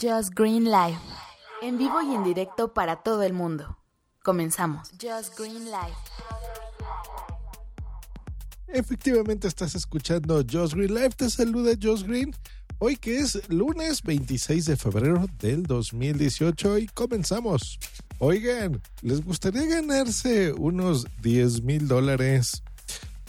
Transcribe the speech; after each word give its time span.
Just 0.00 0.32
Green 0.34 0.64
Live. 0.64 0.98
En 1.60 1.76
vivo 1.76 2.00
y 2.00 2.14
en 2.14 2.24
directo 2.24 2.72
para 2.72 3.02
todo 3.02 3.22
el 3.22 3.34
mundo. 3.34 3.76
Comenzamos. 4.22 4.90
Just 4.92 5.38
Green 5.38 5.66
Live. 5.66 5.94
Efectivamente 8.68 9.46
estás 9.46 9.74
escuchando 9.74 10.42
Just 10.50 10.72
Green 10.72 10.94
Live. 10.94 11.10
Te 11.10 11.28
saluda 11.28 11.72
Just 11.78 12.06
Green. 12.06 12.34
Hoy 12.78 12.96
que 12.96 13.18
es 13.18 13.46
lunes 13.50 14.02
26 14.02 14.64
de 14.64 14.76
febrero 14.78 15.26
del 15.38 15.64
2018 15.64 16.78
y 16.78 16.86
comenzamos. 16.86 17.78
Oigan, 18.20 18.80
¿les 19.02 19.22
gustaría 19.22 19.66
ganarse 19.66 20.54
unos 20.54 21.06
10 21.20 21.62
mil 21.62 21.88
dólares? 21.88 22.62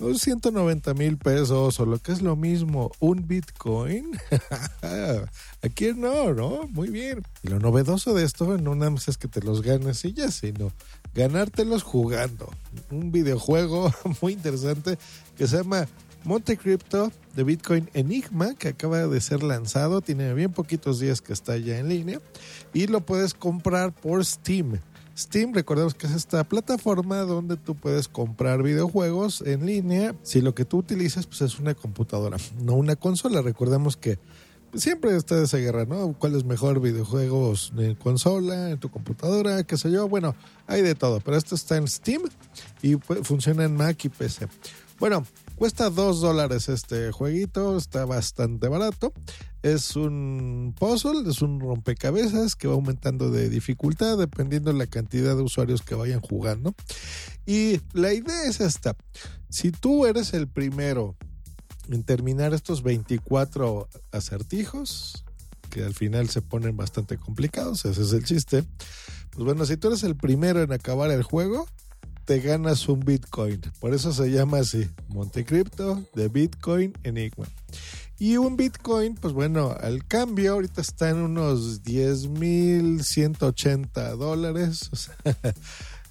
190 0.02 0.94
mil 0.96 1.18
pesos 1.18 1.80
o 1.80 1.86
lo 1.86 2.00
que 2.00 2.12
es 2.12 2.22
lo 2.22 2.36
mismo, 2.36 2.92
un 3.00 3.28
Bitcoin. 3.28 4.12
¿A 4.82 5.70
quién 5.74 6.02
no? 6.02 6.34
¿No? 6.34 6.68
Muy 6.70 6.90
bien. 6.90 7.24
Y 7.44 7.50
lo 7.50 7.60
novedoso 7.60 8.14
de 8.14 8.24
esto 8.24 8.58
no 8.58 8.76
nada 8.76 8.92
más 8.92 9.08
es 9.08 9.18
que 9.18 9.28
te 9.28 9.42
los 9.42 9.62
ganes 9.62 10.04
y 10.06 10.14
ya, 10.14 10.32
sino 10.32 10.72
ganártelos 11.14 11.84
jugando. 11.84 12.50
Un 12.90 13.12
videojuego 13.12 13.94
muy 14.22 14.34
interesante 14.34 14.98
que 15.38 15.48
se 15.48 15.58
llama 15.58 15.88
Monte 16.24 16.58
Crypto 16.58 17.12
de 17.36 17.44
Bitcoin 17.44 17.90
Enigma, 17.94 18.56
que 18.56 18.70
acaba 18.70 19.08
de 19.08 19.22
ser 19.22 19.44
lanzado. 19.44 20.02
Tiene 20.02 20.34
bien 20.34 20.52
poquitos 20.52 21.00
días 21.00 21.22
que 21.22 21.34
está 21.34 21.58
ya 21.58 21.78
en 21.78 21.90
línea. 21.90 22.20
Y 22.74 22.88
lo 22.88 23.02
puedes 23.02 23.34
comprar 23.34 23.94
por 23.94 24.26
Steam. 24.26 24.80
Steam, 25.18 25.54
recordemos 25.54 25.94
que 25.94 26.08
es 26.08 26.14
esta 26.14 26.44
plataforma 26.44 27.18
donde 27.20 27.58
tú 27.58 27.76
puedes 27.76 28.08
comprar 28.08 28.64
videojuegos 28.64 29.42
en 29.42 29.66
línea 29.66 30.16
si 30.24 30.42
lo 30.42 30.56
que 30.56 30.66
tú 30.66 30.78
utilizas 30.78 31.28
pues, 31.28 31.42
es 31.42 31.60
una 31.60 31.74
computadora, 31.74 32.38
no 32.64 32.74
una 32.74 32.96
consola. 32.96 33.42
Recordemos 33.42 33.98
que 33.98 34.20
siempre 34.74 35.16
está 35.16 35.42
esa 35.42 35.58
guerra, 35.58 35.86
¿no? 35.86 36.14
¿Cuál 36.18 36.36
es 36.36 36.46
mejor 36.46 36.80
videojuegos 36.80 37.74
en 37.78 37.96
consola, 37.96 38.70
en 38.70 38.80
tu 38.80 38.90
computadora, 38.90 39.64
qué 39.64 39.78
sé 39.78 39.92
yo? 39.92 40.08
Bueno, 40.08 40.36
hay 40.68 40.82
de 40.82 40.96
todo, 40.96 41.20
pero 41.20 41.38
esto 41.38 41.56
está 41.56 41.78
en 41.78 41.88
Steam 41.88 42.24
y 42.82 42.96
funciona 42.96 43.66
en 43.66 43.76
Mac 43.76 44.04
y 44.06 44.10
PC. 44.10 44.48
Bueno, 45.00 45.26
Cuesta 45.62 45.92
2 45.92 46.22
dólares 46.22 46.70
este 46.70 47.12
jueguito, 47.12 47.78
está 47.78 48.04
bastante 48.06 48.68
barato. 48.68 49.14
Es 49.62 49.96
un 49.96 50.74
puzzle, 50.76 51.30
es 51.30 51.44
un 51.44 51.60
rompecabezas 51.60 52.56
que 52.56 52.68
va 52.68 52.74
aumentando 52.74 53.30
de 53.30 53.48
dificultad 53.48 54.18
dependiendo 54.18 54.74
de 54.74 54.80
la 54.80 54.88
cantidad 54.88 55.36
de 55.36 55.44
usuarios 55.44 55.84
que 55.84 55.94
vayan 55.94 56.20
jugando. 56.20 56.74
Y 57.46 57.80
la 57.94 58.12
idea 58.12 58.46
es 58.46 58.60
esta. 58.60 58.96
Si 59.52 59.70
tú 59.70 60.08
eres 60.08 60.34
el 60.34 60.48
primero 60.48 61.16
en 61.90 62.02
terminar 62.06 62.56
estos 62.56 62.82
24 62.82 63.88
acertijos, 64.12 65.24
que 65.70 65.84
al 65.84 65.94
final 65.94 66.28
se 66.30 66.42
ponen 66.42 66.76
bastante 66.76 67.20
complicados, 67.20 67.86
ese 67.86 68.02
es 68.02 68.14
el 68.14 68.24
chiste. 68.24 68.64
Pues 69.30 69.46
bueno, 69.46 69.68
si 69.68 69.78
tú 69.78 69.90
eres 69.90 70.02
el 70.02 70.16
primero 70.16 70.64
en 70.64 70.72
acabar 70.72 71.12
el 71.12 71.22
juego, 71.22 71.68
te 72.26 72.40
ganas 72.40 72.88
un 72.88 73.02
Bitcoin. 73.02 73.62
Por 73.80 73.94
eso 73.94 74.12
se 74.14 74.32
llama 74.32 74.60
así, 74.60 74.90
Montecripto 75.10 76.04
de 76.14 76.28
Bitcoin 76.28 76.94
Enigma. 77.04 77.48
Y 78.20 78.38
un 78.38 78.56
Bitcoin, 78.56 79.16
pues 79.16 79.34
bueno, 79.34 79.76
al 79.80 80.06
cambio 80.06 80.54
ahorita 80.54 80.82
está 80.82 81.10
en 81.10 81.18
unos 81.18 81.84
10.180 81.84 84.16
dólares. 84.16 84.92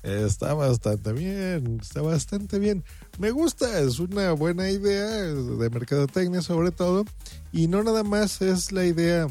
O 0.03 0.05
sea, 0.09 0.25
está 0.25 0.55
bastante 0.55 1.13
bien, 1.13 1.79
está 1.81 2.01
bastante 2.01 2.59
bien. 2.59 2.85
Me 3.19 3.33
gusta, 3.33 3.81
es 3.81 4.01
una 4.01 4.33
buena 4.33 4.71
idea 4.71 5.11
de 5.11 5.71
mercadotecnia 5.71 6.41
sobre 6.41 6.71
todo. 6.71 7.05
Y 7.53 7.69
no 7.69 7.83
nada 7.83 8.03
más 8.03 8.41
es 8.41 8.73
la 8.73 8.87
idea 8.87 9.27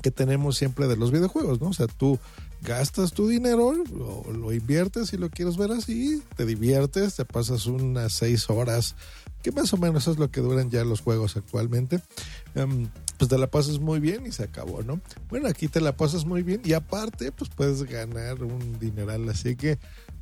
que 0.00 0.10
tenemos 0.10 0.56
siempre 0.56 0.86
de 0.86 0.96
los 0.96 1.10
videojuegos, 1.10 1.60
¿no? 1.60 1.70
O 1.70 1.72
sea, 1.72 1.88
tú 1.88 2.18
gastas 2.62 3.12
tu 3.12 3.28
dinero, 3.28 3.72
lo, 3.92 4.52
inviertes 4.52 5.08
si 5.08 5.16
lo 5.16 5.30
quieres 5.30 5.56
ver 5.56 5.72
así, 5.72 6.22
te 6.36 6.46
diviertes, 6.46 7.16
te 7.16 7.24
pasas 7.24 7.66
unas 7.66 8.12
seis 8.12 8.50
horas, 8.50 8.96
que 9.42 9.52
más 9.52 9.72
o 9.72 9.76
menos 9.76 10.06
es 10.06 10.18
lo 10.18 10.30
que 10.30 10.40
duran 10.40 10.70
ya 10.70 10.84
los 10.84 11.00
juegos 11.00 11.36
actualmente. 11.36 12.02
Um, 12.54 12.88
pues 13.16 13.28
te 13.28 13.36
la 13.36 13.50
pasas 13.50 13.78
muy 13.78 14.00
bien 14.00 14.26
y 14.26 14.32
se 14.32 14.44
acabó, 14.44 14.82
¿no? 14.82 15.00
Bueno, 15.28 15.48
aquí 15.48 15.68
te 15.68 15.82
la 15.82 15.94
pasas 15.94 16.24
muy 16.24 16.42
bien 16.42 16.62
y 16.64 16.72
aparte, 16.72 17.32
pues 17.32 17.50
puedes 17.50 17.82
ganar 17.82 18.42
un 18.42 18.78
dineral, 18.78 19.28
así 19.28 19.56
que 19.56 19.78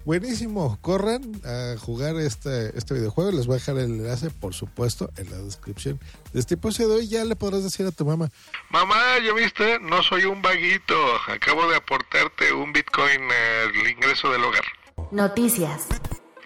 buenísimo, 0.09 0.79
corran 0.81 1.21
a 1.45 1.77
jugar 1.79 2.17
este, 2.17 2.77
este 2.79 2.95
videojuego, 2.95 3.31
les 3.31 3.47
voy 3.47 3.57
a 3.57 3.59
dejar 3.59 3.77
el 3.77 4.01
enlace, 4.01 4.31
por 4.31 4.55
supuesto, 4.55 5.11
en 5.19 5.31
la 5.31 5.37
descripción 5.37 6.01
de 6.33 6.41
este 6.41 6.55
episodio 6.55 6.99
y 6.99 7.09
ya 7.09 7.27
le 7.27 7.37
podrás 7.37 7.63
decir 7.63 7.85
a 7.85 7.91
tu 7.91 8.07
mamá. 8.07 8.31
Mamá, 8.71 8.97
¿ya 9.23 9.35
viste? 9.35 9.79
No 9.81 10.03
soy 10.03 10.25
un 10.25 10.41
vaguito, 10.41 10.95
acabo 11.29 11.69
de 11.69 11.77
aportarte 11.77 12.55
un 12.55 12.73
Bitcoin 12.73 13.21
al 13.21 13.91
ingreso 13.91 14.33
del 14.33 14.45
hogar. 14.45 14.65
Noticias. 15.11 15.89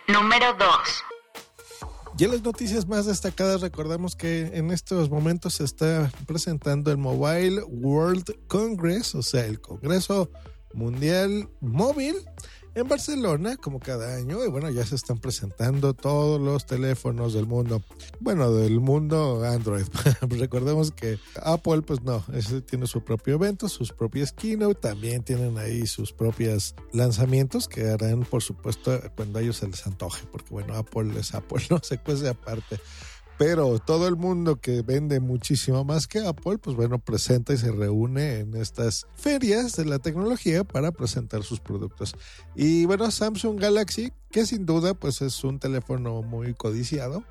Número 0.09 0.55
2. 0.55 0.69
Y 2.19 2.25
en 2.25 2.33
las 2.33 2.43
noticias 2.43 2.89
más 2.89 3.07
destacadas 3.07 3.61
recordamos 3.61 4.17
que 4.17 4.51
en 4.55 4.73
estos 4.73 5.09
momentos 5.09 5.55
se 5.55 5.65
está 5.65 6.11
presentando 6.27 6.91
el 6.91 6.99
Mobile 6.99 7.63
World 7.63 8.49
Congress, 8.49 9.15
o 9.15 9.23
sea, 9.23 9.47
el 9.47 9.61
Congreso 9.61 10.33
Mundial 10.75 11.49
Móvil 11.61 12.17
en 12.75 12.89
Barcelona, 12.89 13.57
como 13.57 13.81
cada 13.81 14.17
año, 14.17 14.45
y 14.45 14.49
bueno, 14.49 14.71
ya 14.71 14.85
se 14.85 14.95
están 14.95 15.19
presentando 15.19 15.95
todos 15.95 16.41
los 16.41 16.67
teléfonos 16.67 17.35
del 17.35 17.47
mundo. 17.47 17.83
Bueno, 18.21 18.53
del 18.53 18.81
mundo 18.81 19.45
Android. 19.45 19.85
Recordemos 20.23 20.91
que 20.91 21.19
Apple, 21.43 21.83
pues 21.83 22.03
no, 22.03 22.25
ese 22.33 22.63
tiene 22.63 22.87
su 22.87 23.05
propio 23.05 23.35
evento, 23.35 23.69
sus 23.69 23.93
propias 23.93 24.33
keynote, 24.33 24.81
también 24.81 25.23
tienen 25.23 25.59
ahí 25.59 25.87
sus 25.87 26.13
propios 26.13 26.75
lanzamientos 26.93 27.69
que 27.69 27.91
harán, 27.91 28.25
por 28.25 28.43
supuesto, 28.43 29.01
cuando 29.17 29.39
a 29.39 29.43
ellos 29.43 29.57
se 29.57 29.69
les 29.69 29.87
antoje, 29.87 30.27
porque 30.31 30.51
bueno, 30.51 30.75
Apple 30.75 31.19
es 31.19 31.35
Apple, 31.35 31.63
no 31.71 31.79
se 31.83 31.99
cuece 31.99 32.29
aparte 32.29 32.81
pero 33.45 33.81
todo 33.81 34.07
el 34.07 34.15
mundo 34.15 34.61
que 34.61 34.83
vende 34.83 35.19
muchísimo 35.19 35.83
más 35.83 36.07
que 36.07 36.25
Apple, 36.25 36.59
pues 36.59 36.77
bueno, 36.77 37.01
presenta 37.01 37.53
y 37.53 37.57
se 37.57 37.73
reúne 37.73 38.39
en 38.39 38.55
estas 38.55 39.09
ferias 39.17 39.75
de 39.75 39.85
la 39.85 39.99
tecnología 39.99 40.63
para 40.63 40.93
presentar 40.93 41.43
sus 41.43 41.59
productos. 41.59 42.15
Y 42.55 42.87
bueno, 42.87 43.11
Samsung 43.11 43.59
Galaxy, 43.59 44.13
que 44.31 44.47
sin 44.47 44.65
duda 44.65 44.95
pues 44.95 45.23
es 45.23 45.43
un 45.43 45.59
teléfono 45.59 46.23
muy 46.23 46.55
codiciado. 46.55 47.25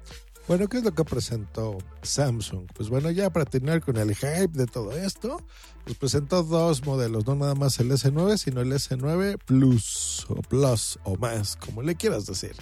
Bueno, 0.50 0.68
¿qué 0.68 0.80
es 0.80 0.84
lo 0.84 0.94
que 0.94 1.06
presentó 1.06 1.78
Samsung? 2.02 2.68
Pues 2.76 2.90
bueno, 2.90 3.10
ya 3.10 3.30
para 3.30 3.46
terminar 3.46 3.80
con 3.80 3.96
el 3.96 4.14
hype 4.14 4.50
de 4.50 4.66
todo 4.66 4.92
esto, 4.92 5.42
pues 5.86 5.98
presentó 5.98 6.44
dos 6.44 6.86
modelos, 6.86 7.26
no 7.26 7.36
nada 7.36 7.56
más 7.56 7.80
el 7.80 7.90
S9, 7.90 8.38
sino 8.38 8.60
el 8.60 8.74
S9 8.74 9.38
Plus 9.46 10.26
o 10.28 10.42
Plus 10.42 11.00
o 11.06 11.16
más, 11.16 11.56
como 11.56 11.82
le 11.82 11.96
quieras 11.96 12.26
decir. 12.26 12.54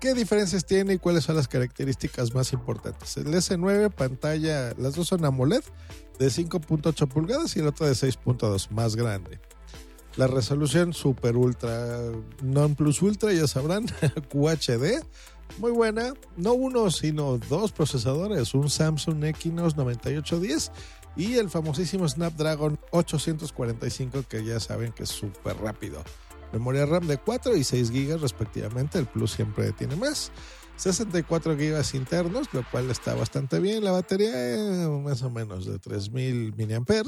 ¿Qué 0.00 0.14
diferencias 0.14 0.64
tiene 0.64 0.94
y 0.94 0.98
cuáles 0.98 1.24
son 1.24 1.36
las 1.36 1.46
características 1.46 2.34
más 2.34 2.54
importantes? 2.54 3.18
El 3.18 3.26
S9 3.26 3.90
pantalla, 3.90 4.72
las 4.78 4.94
dos 4.94 5.08
son 5.08 5.26
AMOLED 5.26 5.62
de 6.18 6.28
5.8 6.28 7.06
pulgadas 7.06 7.54
y 7.54 7.60
el 7.60 7.66
otro 7.66 7.86
de 7.86 7.92
6.2, 7.92 8.70
más 8.70 8.96
grande. 8.96 9.40
La 10.16 10.26
resolución 10.26 10.94
super 10.94 11.36
ultra, 11.36 11.98
non 12.42 12.76
plus 12.76 13.02
ultra, 13.02 13.34
ya 13.34 13.46
sabrán, 13.46 13.84
QHD, 14.32 15.04
muy 15.58 15.70
buena. 15.70 16.14
No 16.34 16.54
uno, 16.54 16.90
sino 16.90 17.36
dos 17.36 17.70
procesadores, 17.70 18.54
un 18.54 18.70
Samsung 18.70 19.24
Exynos 19.24 19.76
9810 19.76 20.72
y 21.14 21.34
el 21.34 21.50
famosísimo 21.50 22.08
Snapdragon 22.08 22.80
845 22.92 24.24
que 24.26 24.44
ya 24.44 24.60
saben 24.60 24.92
que 24.92 25.02
es 25.02 25.10
súper 25.10 25.58
rápido 25.58 26.02
memoria 26.52 26.86
RAM 26.86 27.06
de 27.06 27.18
4 27.18 27.56
y 27.56 27.64
6 27.64 27.90
GB 27.90 28.20
respectivamente, 28.20 28.98
el 28.98 29.06
Plus 29.06 29.32
siempre 29.32 29.72
tiene 29.72 29.96
más. 29.96 30.32
64 30.76 31.56
GB 31.56 31.94
internos, 31.94 32.48
lo 32.52 32.64
cual 32.70 32.90
está 32.90 33.14
bastante 33.14 33.60
bien. 33.60 33.84
La 33.84 33.92
batería 33.92 34.54
es 34.54 34.88
más 34.88 35.22
o 35.22 35.30
menos 35.30 35.66
de 35.66 35.78
3000 35.78 36.54
mAh. 36.56 37.04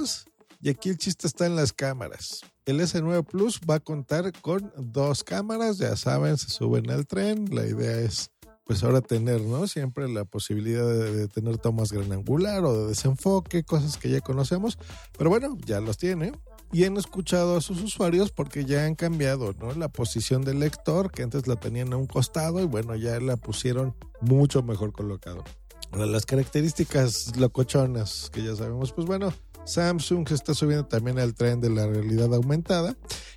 Y 0.61 0.69
aquí 0.69 0.91
el 0.91 0.99
chiste 0.99 1.27
está 1.27 1.47
en 1.47 1.57
las 1.57 1.73
cámaras. 1.73 2.43
El 2.67 2.81
S9 2.81 3.25
Plus 3.25 3.61
va 3.69 3.77
a 3.77 3.81
contar 3.81 4.31
con 4.43 4.73
dos 4.77 5.25
cámaras, 5.25 5.79
ya 5.79 5.97
saben, 5.97 6.37
se 6.37 6.51
suben 6.51 6.91
al 6.91 7.07
tren. 7.07 7.47
La 7.51 7.67
idea 7.67 7.99
es 7.99 8.31
pues 8.65 8.85
ahora 8.85 9.01
tener, 9.01 9.41
¿no? 9.41 9.67
Siempre 9.67 10.09
la 10.09 10.25
posibilidad 10.25 10.87
de, 10.87 11.13
de, 11.13 11.29
tener 11.29 11.59
tomas 11.59 11.91
gran 11.91 12.13
angular 12.13 12.65
o 12.65 12.83
de 12.83 12.89
desenfoque, 12.89 13.65
cosas 13.65 13.97
que 13.97 14.09
ya 14.09 14.21
conocemos, 14.21 14.79
pero 15.19 15.31
bueno, 15.31 15.59
ya 15.67 15.81
los 15.81 15.99
tiene 15.99 16.33
y 16.73 16.85
han 16.85 16.97
escuchado 16.97 17.57
a 17.57 17.61
sus 17.61 17.83
usuarios 17.83 18.33
porque 18.33 18.65
ya 18.65 18.87
han 18.87 18.95
cambiado 18.95 19.55
¿no? 19.61 19.73
la 19.75 19.89
posición 19.89 20.43
del 20.43 20.59
lector, 20.59 21.13
que 21.13 21.23
antes 21.23 21.47
la 21.47 21.57
tenían 21.57 21.93
a 21.93 21.97
un 21.99 22.07
costado 22.07 22.61
y 22.61 22.65
bueno, 22.65 22.97
ya 22.97 23.21
la 23.21 23.37
pusieron 23.37 23.95
mucho 24.21 24.63
mejor 24.63 24.93
colocado. 24.93 25.45
Ahora, 25.93 26.07
las 26.07 26.25
características 26.25 27.37
locochonas 27.37 28.31
que 28.33 28.43
ya 28.43 28.57
sabemos, 28.57 28.93
pues 28.93 29.07
bueno, 29.07 29.33
Samsung 29.67 30.27
se 30.27 30.35
está 30.35 30.55
subiendo 30.55 30.87
también 30.87 31.19
al 31.19 31.35
tren 31.35 31.61
de 31.61 31.69
la 31.69 31.87
realidad 31.87 32.35
aumentada 32.35 32.97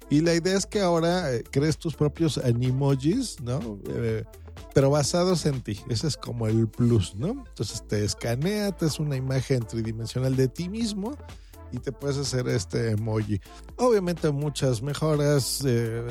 y 0.09 0.21
la 0.21 0.33
idea 0.33 0.57
es 0.57 0.65
que 0.65 0.79
ahora 0.79 1.33
eh, 1.33 1.43
crees 1.51 1.77
tus 1.77 1.95
propios 1.95 2.37
animojis, 2.37 3.41
¿no? 3.41 3.79
Eh, 3.89 4.23
pero 4.73 4.89
basados 4.89 5.45
en 5.45 5.61
ti. 5.61 5.79
Ese 5.89 6.07
es 6.07 6.15
como 6.15 6.47
el 6.47 6.67
plus, 6.67 7.15
¿no? 7.15 7.43
Entonces 7.47 7.85
te 7.87 8.05
escanea, 8.05 8.71
te 8.71 8.85
es 8.85 8.99
una 8.99 9.17
imagen 9.17 9.65
tridimensional 9.65 10.35
de 10.35 10.47
ti 10.47 10.69
mismo 10.69 11.17
y 11.75 11.80
te 11.80 11.92
puedes 11.92 12.18
hacer 12.18 12.48
este 12.48 12.92
emoji. 12.92 13.39
Obviamente 13.77 14.31
muchas 14.31 14.81
mejoras 14.81 15.62
eh, 15.66 16.04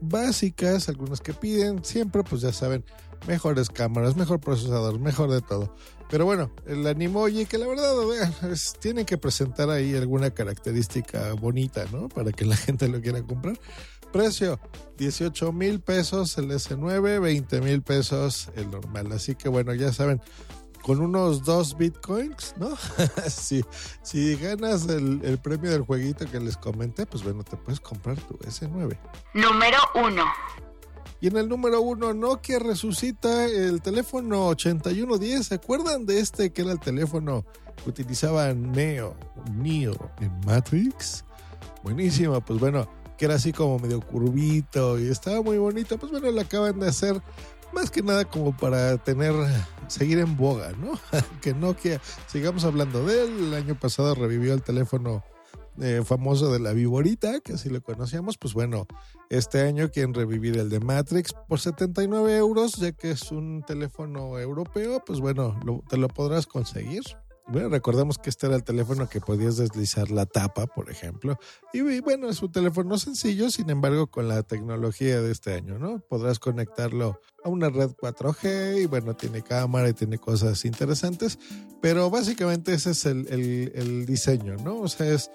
básicas, 0.00 0.88
algunas 0.88 1.20
que 1.20 1.34
piden, 1.34 1.84
siempre 1.84 2.22
pues 2.24 2.42
ya 2.42 2.52
saben, 2.52 2.84
mejores 3.26 3.68
cámaras, 3.68 4.16
mejor 4.16 4.40
procesador, 4.40 4.98
mejor 4.98 5.30
de 5.30 5.40
todo. 5.40 5.74
Pero 6.10 6.26
bueno, 6.26 6.50
el 6.66 6.86
Animoji, 6.86 7.46
que 7.46 7.58
la 7.58 7.66
verdad 7.66 7.94
es, 8.50 8.74
tienen 8.78 9.06
que 9.06 9.18
presentar 9.18 9.70
ahí 9.70 9.94
alguna 9.96 10.30
característica 10.30 11.32
bonita, 11.32 11.86
¿no? 11.90 12.08
Para 12.08 12.32
que 12.32 12.44
la 12.44 12.56
gente 12.56 12.88
lo 12.88 13.00
quiera 13.00 13.22
comprar. 13.22 13.58
Precio, 14.12 14.60
18 14.96 15.52
mil 15.52 15.80
pesos 15.80 16.38
el 16.38 16.50
S9, 16.50 17.20
20 17.20 17.60
mil 17.62 17.82
pesos 17.82 18.48
el 18.54 18.70
normal. 18.70 19.10
Así 19.12 19.34
que 19.34 19.48
bueno, 19.48 19.74
ya 19.74 19.92
saben, 19.92 20.20
con 20.84 21.00
unos 21.00 21.42
dos 21.44 21.78
bitcoins, 21.78 22.54
¿no? 22.58 22.76
si, 23.28 23.64
si 24.02 24.36
ganas 24.36 24.86
el, 24.86 25.22
el, 25.24 25.38
premio 25.38 25.70
del 25.70 25.80
jueguito 25.80 26.30
que 26.30 26.38
les 26.38 26.58
comenté, 26.58 27.06
pues 27.06 27.24
bueno, 27.24 27.42
te 27.42 27.56
puedes 27.56 27.80
comprar 27.80 28.20
tu 28.20 28.34
S9. 28.34 28.98
Número 29.32 29.78
1. 29.94 30.24
Y 31.22 31.28
en 31.28 31.38
el 31.38 31.48
número 31.48 31.80
uno, 31.80 32.12
Nokia 32.12 32.58
resucita 32.58 33.46
el 33.46 33.80
teléfono 33.80 34.48
8110. 34.48 35.46
¿Se 35.46 35.54
acuerdan 35.54 36.04
de 36.04 36.20
este 36.20 36.52
que 36.52 36.60
era 36.60 36.72
el 36.72 36.80
teléfono 36.80 37.46
que 37.82 37.88
utilizaba 37.88 38.52
Neo, 38.52 39.16
Neo 39.54 40.10
en 40.20 40.38
Matrix? 40.44 41.24
Buenísimo, 41.82 42.38
pues 42.42 42.60
bueno, 42.60 42.86
que 43.16 43.24
era 43.24 43.36
así 43.36 43.52
como 43.52 43.78
medio 43.78 44.02
curvito 44.02 44.98
y 44.98 45.08
estaba 45.08 45.40
muy 45.40 45.56
bonito. 45.56 45.96
Pues 45.96 46.12
bueno, 46.12 46.30
lo 46.30 46.42
acaban 46.42 46.78
de 46.78 46.88
hacer 46.88 47.22
más 47.74 47.90
que 47.90 48.02
nada 48.02 48.24
como 48.24 48.56
para 48.56 48.96
tener, 48.98 49.34
seguir 49.88 50.18
en 50.18 50.36
boga, 50.36 50.72
¿no? 50.72 50.98
que 51.42 51.52
Nokia, 51.52 52.00
sigamos 52.26 52.64
hablando 52.64 53.04
de 53.04 53.24
él. 53.24 53.48
El 53.48 53.54
año 53.54 53.74
pasado 53.74 54.14
revivió 54.14 54.54
el 54.54 54.62
teléfono 54.62 55.24
eh, 55.80 56.02
famoso 56.04 56.52
de 56.52 56.60
la 56.60 56.72
Viborita, 56.72 57.40
que 57.40 57.54
así 57.54 57.68
lo 57.68 57.82
conocíamos, 57.82 58.38
pues 58.38 58.54
bueno, 58.54 58.86
este 59.28 59.62
año 59.62 59.90
quieren 59.90 60.14
revivir 60.14 60.56
el 60.56 60.70
de 60.70 60.78
Matrix 60.78 61.32
por 61.48 61.58
79 61.58 62.36
euros, 62.36 62.76
ya 62.76 62.92
que 62.92 63.10
es 63.10 63.32
un 63.32 63.64
teléfono 63.66 64.38
europeo, 64.38 65.02
pues 65.04 65.18
bueno, 65.18 65.58
te 65.88 65.96
lo 65.96 66.06
podrás 66.08 66.46
conseguir. 66.46 67.02
Bueno, 67.46 67.68
recordemos 67.68 68.16
que 68.16 68.30
este 68.30 68.46
era 68.46 68.56
el 68.56 68.64
teléfono 68.64 69.08
que 69.08 69.20
podías 69.20 69.58
deslizar 69.58 70.10
la 70.10 70.24
tapa, 70.24 70.66
por 70.66 70.90
ejemplo. 70.90 71.38
Y, 71.74 72.00
bueno, 72.00 72.30
es 72.30 72.42
un 72.42 72.50
teléfono 72.50 72.96
sencillo, 72.96 73.50
sin 73.50 73.68
embargo, 73.68 74.06
con 74.06 74.28
la 74.28 74.42
tecnología 74.42 75.20
de 75.20 75.30
este 75.30 75.52
año, 75.52 75.78
¿no? 75.78 76.00
Podrás 76.00 76.38
conectarlo 76.38 77.20
a 77.44 77.50
una 77.50 77.68
red 77.68 77.90
4G 77.90 78.82
y 78.82 78.86
bueno, 78.86 79.14
tiene 79.14 79.42
cámara 79.42 79.90
y 79.90 79.92
tiene 79.92 80.18
cosas 80.18 80.64
interesantes, 80.64 81.38
pero 81.82 82.08
básicamente 82.08 82.72
ese 82.72 82.92
es 82.92 83.04
el, 83.04 83.26
el, 83.28 83.72
el 83.74 84.06
diseño, 84.06 84.56
¿no? 84.56 84.80
O 84.80 84.88
sea, 84.88 85.06
es 85.06 85.30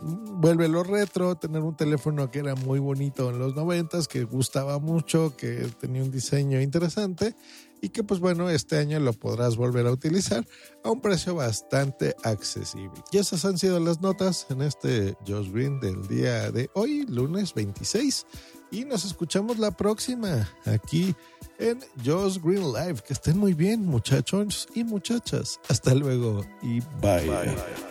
vuelve 0.00 0.68
lo 0.68 0.82
retro, 0.84 1.36
tener 1.36 1.62
un 1.62 1.76
teléfono 1.76 2.30
que 2.30 2.40
era 2.40 2.54
muy 2.54 2.78
bonito 2.78 3.30
en 3.30 3.38
los 3.38 3.54
noventas, 3.54 4.08
que 4.08 4.24
gustaba 4.24 4.78
mucho, 4.78 5.34
que 5.36 5.68
tenía 5.80 6.02
un 6.02 6.10
diseño 6.10 6.60
interesante 6.60 7.34
y 7.80 7.90
que 7.90 8.02
pues 8.02 8.20
bueno, 8.20 8.50
este 8.50 8.78
año 8.78 8.98
lo 9.00 9.12
podrás 9.12 9.56
volver 9.56 9.86
a 9.86 9.92
utilizar 9.92 10.46
a 10.84 10.90
un 10.90 11.00
precio 11.00 11.34
bastante 11.34 12.14
accesible. 12.24 13.02
Y 13.12 13.18
esas 13.18 13.44
han 13.44 13.58
sido 13.58 13.78
las 13.80 14.00
notas 14.00 14.46
en 14.50 14.62
este 14.62 15.16
Josh 15.26 15.50
Green 15.50 15.80
del 15.80 16.06
día 16.08 16.50
de 16.50 16.70
hoy, 16.74 17.06
lunes 17.06 17.54
26. 17.54 18.26
Y 18.70 18.84
nos 18.84 19.04
escuchamos 19.04 19.58
la 19.58 19.70
próxima 19.70 20.48
aquí 20.66 21.14
en 21.58 21.80
Josh 22.04 22.38
Green 22.42 22.72
Live. 22.72 23.02
Que 23.06 23.14
estén 23.14 23.38
muy 23.38 23.54
bien, 23.54 23.86
muchachos 23.86 24.68
y 24.74 24.84
muchachas. 24.84 25.58
Hasta 25.68 25.94
luego 25.94 26.44
y 26.62 26.80
bye. 27.00 27.26
bye. 27.26 27.87